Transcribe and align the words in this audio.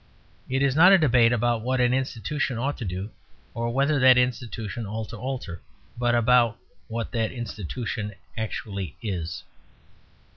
It 0.49 0.63
is 0.63 0.75
not 0.75 0.91
a 0.91 0.97
debate 0.97 1.31
about 1.31 1.61
what 1.61 1.79
an 1.79 1.93
institution 1.93 2.57
ought 2.57 2.75
to 2.79 2.85
do, 2.85 3.11
or 3.53 3.71
whether 3.71 3.99
that 3.99 4.17
institution 4.17 4.87
ought 4.87 5.09
to 5.09 5.15
alter, 5.17 5.61
but 5.95 6.15
about 6.15 6.57
what 6.87 7.11
that 7.11 7.31
institution 7.31 8.15
actually 8.35 8.97
is. 9.03 9.43